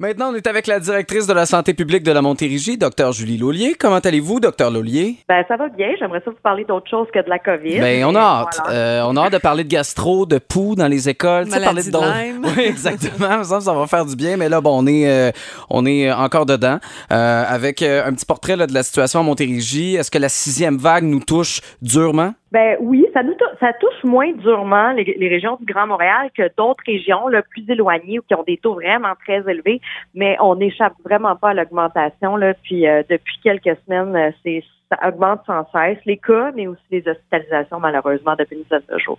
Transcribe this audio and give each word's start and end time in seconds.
Maintenant, 0.00 0.30
on 0.30 0.34
est 0.36 0.46
avec 0.46 0.68
la 0.68 0.78
directrice 0.78 1.26
de 1.26 1.32
la 1.32 1.44
santé 1.44 1.74
publique 1.74 2.04
de 2.04 2.12
la 2.12 2.22
Montérégie, 2.22 2.78
Dr 2.78 3.10
Julie 3.10 3.36
Laulier. 3.36 3.74
Comment 3.76 3.96
allez-vous, 3.98 4.38
Dr 4.38 4.70
Laulier? 4.70 5.16
Ben, 5.28 5.44
ça 5.48 5.56
va 5.56 5.68
bien. 5.70 5.88
J'aimerais 5.98 6.22
ça 6.24 6.30
vous 6.30 6.36
parler 6.40 6.64
d'autre 6.64 6.88
chose 6.88 7.08
que 7.12 7.18
de 7.18 7.28
la 7.28 7.40
COVID. 7.40 7.80
Ben, 7.80 8.04
on 8.04 8.14
a 8.14 8.20
hâte. 8.20 8.60
Euh, 8.70 9.02
on 9.08 9.16
a 9.16 9.22
hâte 9.24 9.32
de 9.32 9.38
parler 9.38 9.64
de 9.64 9.68
gastro, 9.68 10.24
de 10.24 10.38
poux 10.38 10.76
dans 10.76 10.86
les 10.86 11.08
écoles. 11.08 11.46
Tu 11.46 11.50
sais, 11.50 11.60
parler 11.64 11.82
de 11.82 11.90
d'autres- 11.90 12.14
Lyme. 12.16 12.42
Oui, 12.56 12.62
exactement. 12.62 13.42
Ça, 13.42 13.60
ça 13.60 13.74
va 13.74 13.88
faire 13.88 14.06
du 14.06 14.14
bien. 14.14 14.36
Mais 14.36 14.48
là, 14.48 14.60
bon, 14.60 14.84
on 14.84 14.86
est, 14.86 15.10
euh, 15.10 15.32
on 15.68 15.84
est 15.84 16.12
encore 16.12 16.46
dedans. 16.46 16.78
Euh, 17.10 17.44
avec 17.48 17.82
euh, 17.82 18.06
un 18.06 18.12
petit 18.14 18.24
portrait 18.24 18.54
là, 18.54 18.68
de 18.68 18.74
la 18.74 18.84
situation 18.84 19.18
à 19.18 19.22
Montérégie. 19.24 19.96
Est-ce 19.96 20.12
que 20.12 20.18
la 20.18 20.28
sixième 20.28 20.76
vague 20.78 21.02
nous 21.02 21.18
touche 21.24 21.60
durement? 21.82 22.34
Ben 22.50 22.76
oui, 22.80 23.06
ça 23.12 23.22
nous 23.22 23.34
ça 23.60 23.72
touche 23.74 24.04
moins 24.04 24.32
durement 24.32 24.92
les, 24.92 25.04
les 25.04 25.28
régions 25.28 25.56
du 25.60 25.66
Grand 25.66 25.86
Montréal 25.86 26.30
que 26.34 26.50
d'autres 26.56 26.82
régions 26.86 27.28
là, 27.28 27.42
plus 27.42 27.68
éloignées 27.68 28.18
ou 28.18 28.22
qui 28.22 28.34
ont 28.34 28.42
des 28.42 28.56
taux 28.56 28.74
vraiment 28.74 29.14
très 29.26 29.40
élevés, 29.50 29.80
mais 30.14 30.36
on 30.40 30.56
n'échappe 30.56 30.94
vraiment 31.04 31.36
pas 31.36 31.50
à 31.50 31.54
l'augmentation 31.54 32.36
là. 32.36 32.54
Puis 32.54 32.86
euh, 32.86 33.02
depuis 33.08 33.38
quelques 33.42 33.76
semaines, 33.84 34.16
euh, 34.16 34.30
c'est 34.42 34.64
ça 34.90 35.08
augmente 35.08 35.40
sans 35.46 35.66
cesse 35.72 35.98
les 36.06 36.16
cas, 36.16 36.50
mais 36.54 36.66
aussi 36.66 36.82
les 36.90 37.06
hospitalisations 37.06 37.80
malheureusement 37.80 38.34
depuis 38.38 38.56
une 38.56 38.62
dizaine 38.62 38.82
de 38.90 38.98
jours. 38.98 39.18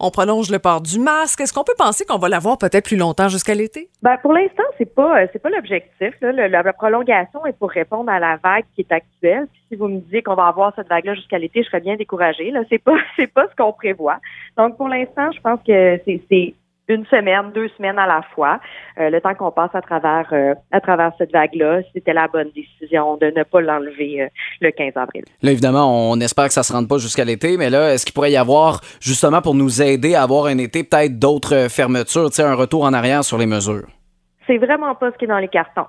On 0.00 0.10
prolonge 0.10 0.50
le 0.50 0.58
port 0.58 0.80
du 0.80 0.98
masque. 0.98 1.40
Est-ce 1.40 1.52
qu'on 1.52 1.64
peut 1.64 1.74
penser 1.78 2.04
qu'on 2.04 2.18
va 2.18 2.28
l'avoir 2.28 2.58
peut-être 2.58 2.84
plus 2.84 2.96
longtemps 2.96 3.28
jusqu'à 3.28 3.54
l'été? 3.54 3.88
Ben 4.02 4.16
pour 4.18 4.32
l'instant, 4.32 4.64
c'est 4.78 4.92
pas 4.92 5.22
euh, 5.22 5.26
pas 5.42 5.50
l'objectif. 5.50 6.14
la, 6.20 6.72
prolongation 6.72 7.44
est 7.46 7.52
pour 7.52 7.70
répondre 7.70 8.10
à 8.10 8.18
la 8.18 8.36
vague 8.42 8.64
qui 8.74 8.82
est 8.82 8.92
actuelle. 8.92 9.46
Puis 9.52 9.62
si 9.68 9.76
vous 9.76 9.88
me 9.88 10.00
disiez 10.00 10.22
qu'on 10.22 10.34
va 10.34 10.46
avoir 10.46 10.74
cette 10.74 10.88
vague-là 10.88 11.14
jusqu'à 11.14 11.38
l'été, 11.38 11.62
je 11.62 11.68
serais 11.68 11.80
bien 11.80 11.96
découragée. 11.96 12.50
Là, 12.50 12.60
c'est 12.68 12.82
pas 12.82 12.96
c'est 13.16 13.32
pas 13.32 13.46
ce 13.48 13.56
qu'on 13.56 13.72
prévoit. 13.72 14.18
Donc 14.56 14.76
pour 14.76 14.88
l'instant, 14.88 15.30
je 15.32 15.40
pense 15.40 15.60
que 15.66 16.00
c'est 16.04 16.54
une 16.88 17.06
semaine, 17.06 17.50
deux 17.54 17.68
semaines 17.76 17.98
à 17.98 18.06
la 18.06 18.22
fois, 18.34 18.60
euh, 18.98 19.10
le 19.10 19.20
temps 19.20 19.34
qu'on 19.34 19.50
passe 19.50 19.74
à 19.74 19.80
travers 19.80 20.28
euh, 20.32 20.54
à 20.70 20.80
travers 20.80 21.12
cette 21.18 21.32
vague-là, 21.32 21.80
c'était 21.94 22.12
la 22.12 22.28
bonne 22.28 22.50
décision 22.54 23.16
de 23.16 23.26
ne 23.26 23.42
pas 23.42 23.60
l'enlever 23.60 24.22
euh, 24.22 24.28
le 24.60 24.70
15 24.70 24.92
avril. 24.96 25.24
Là, 25.42 25.50
évidemment, 25.50 26.10
on 26.10 26.20
espère 26.20 26.46
que 26.46 26.52
ça 26.52 26.62
se 26.62 26.72
rende 26.72 26.88
pas 26.88 26.98
jusqu'à 26.98 27.24
l'été, 27.24 27.56
mais 27.56 27.70
là, 27.70 27.94
est-ce 27.94 28.04
qu'il 28.04 28.14
pourrait 28.14 28.32
y 28.32 28.36
avoir, 28.36 28.80
justement, 29.00 29.40
pour 29.40 29.54
nous 29.54 29.82
aider 29.82 30.14
à 30.14 30.22
avoir 30.22 30.46
un 30.46 30.58
été, 30.58 30.84
peut-être 30.84 31.18
d'autres 31.18 31.54
euh, 31.54 31.68
fermetures, 31.68 32.28
tu 32.30 32.36
sais, 32.36 32.42
un 32.42 32.54
retour 32.54 32.84
en 32.84 32.92
arrière 32.92 33.24
sur 33.24 33.38
les 33.38 33.46
mesures? 33.46 33.86
C'est 34.46 34.58
vraiment 34.58 34.94
pas 34.94 35.10
ce 35.10 35.16
qui 35.16 35.24
est 35.24 35.28
dans 35.28 35.38
les 35.38 35.48
cartons. 35.48 35.86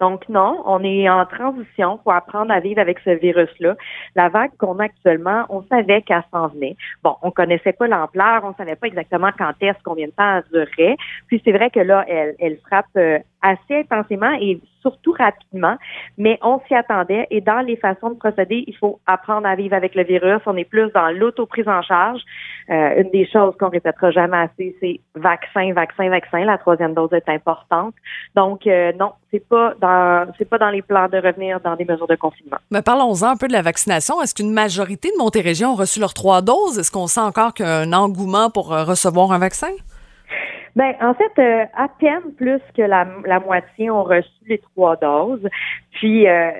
Donc 0.00 0.28
non, 0.28 0.62
on 0.66 0.82
est 0.82 1.08
en 1.08 1.24
transition 1.26 1.98
pour 1.98 2.12
apprendre 2.12 2.52
à 2.52 2.60
vivre 2.60 2.80
avec 2.80 2.98
ce 3.00 3.10
virus-là. 3.10 3.76
La 4.14 4.28
vague 4.28 4.50
qu'on 4.58 4.78
a 4.78 4.84
actuellement, 4.84 5.44
on 5.48 5.62
savait 5.62 6.02
qu'elle 6.02 6.24
s'en 6.32 6.48
venait. 6.48 6.76
Bon, 7.02 7.16
on 7.22 7.30
connaissait 7.30 7.72
pas 7.72 7.86
l'ampleur, 7.86 8.42
on 8.44 8.54
savait 8.54 8.76
pas 8.76 8.86
exactement 8.86 9.30
quand 9.36 9.52
est-ce, 9.60 9.78
combien 9.84 10.06
de 10.06 10.12
temps 10.12 10.36
elle 10.36 10.44
durerait. 10.52 10.96
Puis 11.26 11.40
c'est 11.44 11.52
vrai 11.52 11.70
que 11.70 11.80
là, 11.80 12.04
elle, 12.08 12.34
elle 12.38 12.58
frappe 12.58 12.86
euh, 12.96 13.18
assez 13.42 13.86
intensément 13.90 14.32
et 14.40 14.60
surtout 14.80 15.12
rapidement, 15.12 15.76
mais 16.16 16.38
on 16.42 16.60
s'y 16.66 16.74
attendait. 16.74 17.26
Et 17.30 17.40
dans 17.40 17.60
les 17.60 17.76
façons 17.76 18.10
de 18.10 18.14
procéder, 18.14 18.64
il 18.66 18.76
faut 18.76 19.00
apprendre 19.06 19.46
à 19.46 19.54
vivre 19.54 19.74
avec 19.74 19.94
le 19.94 20.04
virus. 20.04 20.40
On 20.46 20.56
est 20.56 20.64
plus 20.64 20.90
dans 20.92 21.10
l'auto-prise 21.10 21.68
en 21.68 21.82
charge. 21.82 22.20
Euh, 22.70 23.02
une 23.02 23.10
des 23.10 23.26
choses 23.26 23.56
qu'on 23.58 23.68
répétera 23.68 24.10
jamais 24.10 24.36
assez, 24.36 24.76
c'est 24.80 25.00
vaccin, 25.14 25.72
vaccin, 25.72 26.08
vaccin. 26.08 26.44
La 26.44 26.58
troisième 26.58 26.94
dose 26.94 27.12
est 27.12 27.28
importante. 27.28 27.94
Donc 28.34 28.66
euh, 28.66 28.92
non, 28.98 29.12
c'est 29.30 29.46
pas 29.46 29.74
dans 29.80 30.26
c'est 30.38 30.44
pas 30.44 30.58
dans 30.58 30.70
les 30.70 30.82
plans 30.82 31.08
de 31.08 31.16
revenir 31.18 31.60
dans 31.60 31.76
des 31.76 31.84
mesures 31.84 32.06
de 32.06 32.16
confinement. 32.16 32.58
Mais 32.70 32.82
parlons-en 32.82 33.28
un 33.28 33.36
peu 33.36 33.48
de 33.48 33.52
la 33.52 33.62
vaccination. 33.62 34.20
Est-ce 34.22 34.34
qu'une 34.34 34.52
majorité 34.52 35.10
de 35.10 35.18
Montérégion 35.18 35.72
ont 35.72 35.76
reçu 35.76 36.00
leurs 36.00 36.14
trois 36.14 36.42
doses? 36.42 36.78
Est-ce 36.78 36.90
qu'on 36.90 37.06
sent 37.06 37.20
encore 37.20 37.54
qu'il 37.54 37.66
y 37.66 37.68
a 37.68 37.78
un 37.78 37.92
engouement 37.92 38.50
pour 38.50 38.72
euh, 38.72 38.84
recevoir 38.84 39.32
un 39.32 39.38
vaccin? 39.38 39.68
Ben, 40.78 40.94
en 41.00 41.12
fait, 41.12 41.32
euh, 41.40 41.64
à 41.74 41.88
peine 41.88 42.32
plus 42.36 42.60
que 42.76 42.82
la, 42.82 43.04
la 43.26 43.40
moitié 43.40 43.90
ont 43.90 44.04
reçu 44.04 44.30
les 44.46 44.58
trois 44.58 44.94
doses. 44.94 45.48
Puis, 45.90 46.28
euh, 46.28 46.52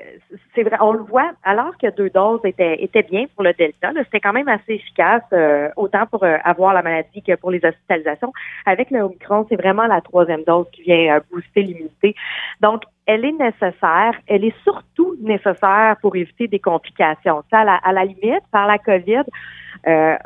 c'est 0.57 0.65
vrai, 0.65 0.77
on 0.81 0.91
le 0.91 1.05
voit, 1.05 1.31
alors 1.45 1.79
que 1.79 1.89
deux 1.95 2.11
doses 2.11 2.41
étaient, 2.43 2.83
étaient 2.83 3.05
bien 3.05 3.27
pour 3.37 3.45
le 3.45 3.53
Delta, 3.53 3.93
c'était 3.95 4.19
quand 4.19 4.33
même 4.33 4.49
assez 4.49 4.73
efficace, 4.73 5.23
euh, 5.33 5.69
autant 5.77 6.05
pour 6.07 6.25
euh, 6.25 6.37
avoir 6.43 6.75
la 6.75 6.83
maladie 6.83 7.23
que 7.23 7.37
pour 7.37 7.53
les 7.53 7.65
hospitalisations. 7.65 8.33
Avec 8.67 8.91
le 8.91 9.03
Omicron, 9.03 9.47
c'est 9.49 9.61
vraiment 9.65 9.87
la 9.87 10.01
troisième 10.01 10.43
dose 10.43 10.67
qui 10.73 10.83
vient 10.83 11.15
euh, 11.15 11.21
booster 11.31 11.63
l'immunité. 11.63 12.17
Donc, 12.61 12.83
elle 13.07 13.25
est 13.25 13.39
nécessaire. 13.39 14.15
Elle 14.27 14.45
est 14.45 14.63
surtout 14.65 15.15
nécessaire 15.21 15.95
pour 16.03 16.17
éviter 16.17 16.49
des 16.49 16.59
complications. 16.59 17.45
Sais, 17.51 17.57
à, 17.57 17.63
la, 17.63 17.77
à 17.77 17.93
la 17.93 18.05
limite, 18.05 18.43
par 18.51 18.67
la 18.67 18.79
COVID, 18.79 19.23
euh, 19.87 20.17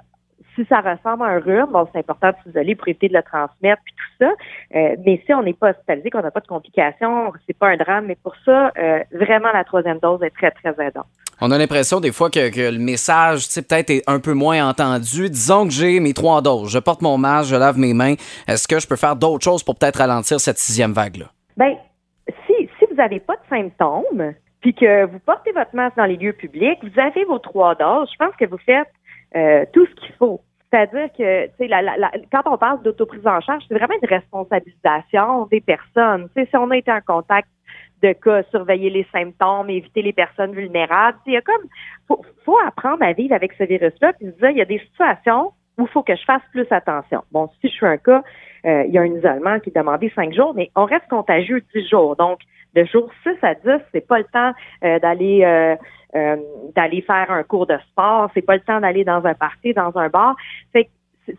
si 0.54 0.64
ça 0.66 0.80
ressemble 0.80 1.24
à 1.24 1.26
un 1.26 1.38
rhume, 1.38 1.68
bon, 1.70 1.88
c'est 1.92 1.98
important 2.00 2.30
de 2.30 2.36
s'isoler 2.44 2.74
pour 2.74 2.88
éviter 2.88 3.08
de 3.08 3.14
le 3.14 3.22
transmettre 3.22 3.82
puis 3.84 3.94
tout 3.96 4.24
ça. 4.24 4.30
Euh, 4.76 4.96
mais 5.04 5.22
si 5.24 5.32
on 5.32 5.42
n'est 5.42 5.52
pas 5.54 5.70
hospitalisé, 5.70 6.10
qu'on 6.10 6.22
n'a 6.22 6.30
pas 6.30 6.40
de 6.40 6.46
complications, 6.46 7.32
c'est 7.46 7.56
pas 7.56 7.68
un 7.68 7.76
drame. 7.76 8.06
Mais 8.06 8.16
pour 8.22 8.34
ça, 8.44 8.72
euh, 8.78 9.02
vraiment, 9.12 9.50
la 9.52 9.64
troisième 9.64 9.98
dose 9.98 10.22
est 10.22 10.30
très, 10.30 10.50
très 10.50 10.70
aidante. 10.84 11.06
On 11.40 11.50
a 11.50 11.58
l'impression 11.58 12.00
des 12.00 12.12
fois 12.12 12.30
que, 12.30 12.50
que 12.50 12.70
le 12.70 12.78
message, 12.78 13.46
tu 13.46 13.54
sais, 13.54 13.62
peut-être 13.62 13.90
est 13.90 14.02
un 14.06 14.20
peu 14.20 14.32
moins 14.32 14.68
entendu. 14.68 15.28
Disons 15.28 15.64
que 15.64 15.72
j'ai 15.72 15.98
mes 15.98 16.12
trois 16.12 16.40
doses, 16.40 16.70
je 16.70 16.78
porte 16.78 17.02
mon 17.02 17.18
masque, 17.18 17.50
je 17.50 17.56
lave 17.56 17.78
mes 17.78 17.94
mains. 17.94 18.14
Est-ce 18.46 18.68
que 18.68 18.78
je 18.78 18.86
peux 18.86 18.96
faire 18.96 19.16
d'autres 19.16 19.44
choses 19.44 19.64
pour 19.64 19.76
peut-être 19.76 19.96
ralentir 19.96 20.38
cette 20.38 20.58
sixième 20.58 20.92
vague-là? 20.92 21.26
Ben, 21.56 21.74
si, 22.46 22.68
si 22.78 22.86
vous 22.88 22.94
n'avez 22.94 23.18
pas 23.18 23.34
de 23.34 23.56
symptômes, 23.56 24.34
puis 24.60 24.72
que 24.72 25.06
vous 25.06 25.18
portez 25.18 25.50
votre 25.50 25.74
masque 25.74 25.96
dans 25.96 26.04
les 26.04 26.16
lieux 26.16 26.32
publics, 26.32 26.78
vous 26.82 27.00
avez 27.00 27.24
vos 27.24 27.40
trois 27.40 27.74
doses, 27.74 28.08
je 28.12 28.24
pense 28.24 28.34
que 28.36 28.44
vous 28.44 28.58
faites 28.58 28.88
euh, 29.36 29.64
tout 29.72 29.86
ce 29.86 29.94
qu'il 29.94 30.14
faut. 30.14 30.40
C'est-à-dire 30.70 31.08
que, 31.12 31.46
tu 31.46 31.52
sais, 31.58 31.68
la, 31.68 31.82
la, 31.82 31.96
la- 31.98 32.12
quand 32.32 32.42
on 32.46 32.56
parle 32.56 32.82
d'autoprise 32.82 33.26
en 33.26 33.40
charge, 33.40 33.62
c'est 33.68 33.74
vraiment 33.74 33.94
une 34.02 34.08
responsabilisation 34.08 35.46
des 35.46 35.60
personnes. 35.60 36.28
Tu 36.34 36.42
sais, 36.42 36.48
si 36.48 36.56
on 36.56 36.70
a 36.70 36.76
été 36.76 36.90
en 36.90 37.00
contact 37.06 37.48
de 38.02 38.12
cas, 38.14 38.42
surveiller 38.44 38.90
les 38.90 39.06
symptômes, 39.12 39.70
éviter 39.70 40.02
les 40.02 40.12
personnes 40.12 40.52
vulnérables, 40.52 41.18
il 41.26 41.34
y 41.34 41.36
a 41.36 41.40
comme, 41.42 41.62
faut, 42.08 42.24
faut 42.44 42.58
apprendre 42.66 43.02
à 43.04 43.12
vivre 43.12 43.34
avec 43.34 43.52
ce 43.52 43.64
virus-là, 43.64 44.14
puis 44.14 44.26
dire, 44.26 44.50
il 44.50 44.56
y 44.56 44.62
a 44.62 44.64
des 44.64 44.80
situations 44.80 45.52
où 45.78 45.82
il 45.82 45.88
faut 45.88 46.02
que 46.02 46.16
je 46.16 46.24
fasse 46.24 46.42
plus 46.50 46.66
attention. 46.70 47.22
Bon, 47.30 47.48
si 47.60 47.68
je 47.68 47.72
suis 47.74 47.86
un 47.86 47.98
cas, 47.98 48.22
euh, 48.64 48.84
il 48.86 48.92
y 48.92 48.98
a 48.98 49.02
un 49.02 49.14
isolement 49.14 49.60
qui 49.60 49.70
est 49.70 49.76
demandé 49.76 50.10
cinq 50.14 50.32
jours, 50.32 50.52
mais 50.54 50.70
on 50.74 50.84
reste 50.84 51.08
contagieux 51.08 51.62
dix 51.74 51.88
jours. 51.88 52.16
Donc, 52.16 52.40
de 52.74 52.84
jour 52.84 53.10
6 53.22 53.30
à 53.42 53.54
10, 53.54 53.82
c'est 53.92 54.06
pas 54.06 54.18
le 54.18 54.24
temps 54.24 54.52
euh, 54.84 54.98
d'aller 54.98 55.44
euh, 55.44 55.76
euh, 56.14 56.36
d'aller 56.74 57.02
faire 57.02 57.30
un 57.30 57.42
cours 57.42 57.66
de 57.66 57.76
sport, 57.90 58.30
c'est 58.34 58.42
pas 58.42 58.54
le 58.54 58.60
temps 58.60 58.80
d'aller 58.80 59.04
dans 59.04 59.24
un 59.24 59.34
party, 59.34 59.72
dans 59.72 59.96
un 59.96 60.08
bar. 60.08 60.36
Fait 60.72 60.88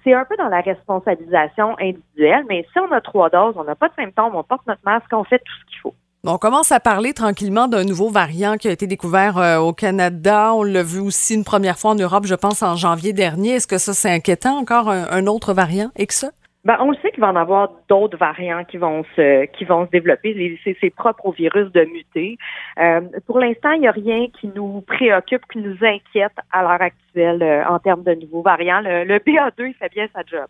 c'est 0.03 0.13
un 0.13 0.25
peu 0.25 0.37
dans 0.37 0.47
la 0.47 0.61
responsabilisation 0.61 1.75
individuelle, 1.77 2.45
mais 2.47 2.65
si 2.71 2.79
on 2.79 2.91
a 2.91 3.01
trois 3.01 3.29
doses, 3.29 3.55
on 3.57 3.65
n'a 3.65 3.75
pas 3.75 3.89
de 3.89 3.93
symptômes, 3.95 4.33
on 4.33 4.43
porte 4.43 4.65
notre 4.65 4.81
masque, 4.85 5.11
on 5.11 5.25
fait 5.25 5.39
tout 5.39 5.53
ce 5.61 5.65
qu'il 5.65 5.79
faut. 5.79 5.93
On 6.25 6.37
commence 6.37 6.71
à 6.71 6.79
parler 6.79 7.13
tranquillement 7.13 7.67
d'un 7.67 7.83
nouveau 7.83 8.09
variant 8.09 8.55
qui 8.55 8.69
a 8.69 8.71
été 8.71 8.87
découvert 8.87 9.37
euh, 9.37 9.57
au 9.57 9.73
Canada. 9.73 10.53
On 10.53 10.63
l'a 10.63 10.81
vu 10.81 11.01
aussi 11.01 11.35
une 11.35 11.43
première 11.43 11.77
fois 11.77 11.91
en 11.91 11.95
Europe, 11.95 12.25
je 12.25 12.35
pense, 12.35 12.63
en 12.63 12.77
janvier 12.77 13.11
dernier. 13.11 13.55
Est-ce 13.55 13.67
que 13.67 13.77
ça, 13.77 13.93
c'est 13.93 14.09
inquiétant, 14.09 14.57
encore 14.57 14.89
un, 14.89 15.05
un 15.11 15.27
autre 15.27 15.53
variant 15.53 15.91
et 15.97 16.07
que 16.07 16.13
ça? 16.13 16.29
Ben, 16.65 16.77
on 16.79 16.91
le 16.91 16.97
sait 17.01 17.11
qu'il 17.11 17.19
va 17.19 17.27
en 17.27 17.35
avoir 17.35 17.71
d'autres 17.89 18.17
variants 18.17 18.63
qui 18.63 18.77
vont 18.77 19.03
se 19.17 19.45
qui 19.57 19.65
vont 19.65 19.85
se 19.85 19.91
développer. 19.91 20.57
C'est 20.63 20.77
c'est 20.79 20.89
propre 20.91 21.25
au 21.25 21.31
virus 21.31 21.69
de 21.73 21.81
muter. 21.81 22.37
Euh, 22.79 23.01
pour 23.27 23.39
l'instant, 23.39 23.71
il 23.71 23.81
n'y 23.81 23.87
a 23.87 23.91
rien 23.91 24.27
qui 24.39 24.49
nous 24.55 24.81
préoccupe, 24.87 25.41
qui 25.51 25.59
nous 25.59 25.75
inquiète 25.81 26.31
à 26.53 26.61
l'heure 26.61 26.81
actuelle 26.81 27.43
euh, 27.43 27.65
en 27.67 27.79
termes 27.79 28.03
de 28.03 28.13
nouveaux 28.13 28.41
variants. 28.43 28.79
Le, 28.79 29.03
le 29.03 29.17
BA2, 29.17 29.67
il 29.67 29.73
fait 29.73 29.91
bien 29.93 30.07
sa 30.15 30.21
job. 30.25 30.47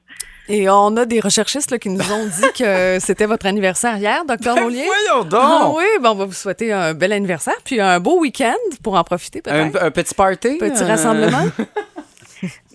Et 0.49 0.69
on 0.69 0.95
a 0.97 1.05
des 1.05 1.19
recherchistes 1.19 1.71
là, 1.71 1.79
qui 1.79 1.89
nous 1.89 2.11
ont 2.11 2.25
dit 2.25 2.51
que 2.59 2.97
c'était 2.99 3.25
votre 3.25 3.47
anniversaire 3.47 3.97
hier, 3.97 4.23
docteur 4.25 4.55
Mollier. 4.55 4.85
Voyons 4.85 5.27
Ah 5.33 5.71
oui, 5.75 5.85
ben 6.01 6.11
on 6.11 6.15
va 6.15 6.25
vous 6.25 6.33
souhaiter 6.33 6.71
un 6.73 6.93
bel 6.93 7.11
anniversaire, 7.11 7.55
puis 7.65 7.79
un 7.81 7.99
beau 7.99 8.19
week-end 8.19 8.53
pour 8.83 8.95
en 8.95 9.03
profiter 9.03 9.41
Un, 9.47 9.69
peut-être. 9.69 9.83
un 9.83 9.91
petit 9.91 10.13
party? 10.13 10.57
Petit 10.59 10.83
euh, 10.83 10.87
rassemblement. 10.87 11.45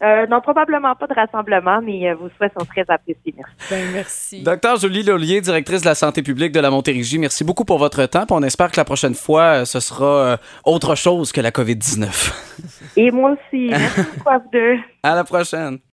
Euh, 0.03 0.27
non, 0.27 0.41
probablement 0.41 0.95
pas 0.95 1.07
de 1.07 1.15
rassemblement, 1.15 1.81
mais 1.83 2.09
euh, 2.09 2.15
vos 2.15 2.29
souhaits 2.37 2.53
sont 2.59 2.65
très 2.65 2.85
appréciés. 2.89 3.35
Merci. 3.37 3.55
Ben, 3.71 3.93
merci. 3.93 4.43
Docteur 4.43 4.77
Julie 4.77 5.03
Laulier, 5.03 5.41
directrice 5.41 5.83
de 5.83 5.87
la 5.87 5.95
santé 5.95 6.23
publique 6.23 6.53
de 6.53 6.61
la 6.61 6.71
Montérégie, 6.71 7.19
merci 7.19 7.45
beaucoup 7.45 7.65
pour 7.65 7.79
votre 7.79 8.05
temps. 8.07 8.25
puis 8.27 8.37
on 8.37 8.43
espère 8.43 8.71
que 8.71 8.77
la 8.77 8.85
prochaine 8.85 9.15
fois, 9.15 9.43
euh, 9.43 9.65
ce 9.65 9.81
sera 9.81 10.05
euh, 10.05 10.37
autre 10.65 10.95
chose 10.95 11.33
que 11.33 11.41
la 11.41 11.51
COVID-19. 11.51 12.33
Et 12.97 13.11
moi 13.11 13.33
aussi. 13.33 13.69
Merci 13.71 14.03
beaucoup 14.17 14.31
à 14.31 14.39
vous 14.39 14.51
deux. 14.53 14.77
À 15.03 15.15
la 15.15 15.25
prochaine. 15.25 15.79